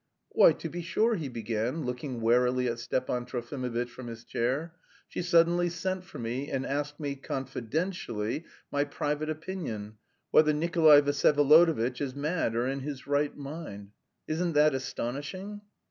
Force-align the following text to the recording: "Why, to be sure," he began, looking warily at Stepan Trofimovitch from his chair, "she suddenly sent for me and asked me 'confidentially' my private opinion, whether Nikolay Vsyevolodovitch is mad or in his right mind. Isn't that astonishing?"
"Why, 0.31 0.53
to 0.53 0.67
be 0.67 0.81
sure," 0.81 1.13
he 1.13 1.29
began, 1.29 1.83
looking 1.85 2.21
warily 2.21 2.67
at 2.67 2.79
Stepan 2.79 3.27
Trofimovitch 3.27 3.91
from 3.91 4.07
his 4.07 4.23
chair, 4.23 4.73
"she 5.07 5.21
suddenly 5.21 5.69
sent 5.69 6.05
for 6.05 6.17
me 6.17 6.49
and 6.49 6.65
asked 6.65 6.99
me 6.99 7.15
'confidentially' 7.15 8.45
my 8.71 8.83
private 8.83 9.29
opinion, 9.29 9.97
whether 10.31 10.53
Nikolay 10.53 11.01
Vsyevolodovitch 11.03 12.01
is 12.01 12.15
mad 12.15 12.55
or 12.55 12.65
in 12.67 12.79
his 12.79 13.05
right 13.05 13.37
mind. 13.37 13.91
Isn't 14.27 14.53
that 14.53 14.73
astonishing?" 14.73 15.61